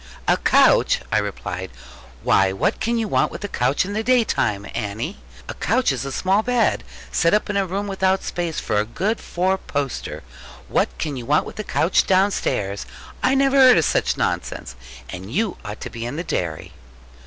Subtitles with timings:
[0.27, 1.69] 'A couch!' I replied:
[2.23, 5.17] 'why what can you want with a couch in the day time, Annie?
[5.47, 8.83] A couch is a small bed, set up in a room without space for a
[8.83, 10.23] good four poster.
[10.69, 12.87] What can you want with a couch downstairs?
[13.21, 14.75] I never heard of such nonsense.
[15.07, 16.71] And you ought to be in the dairy.'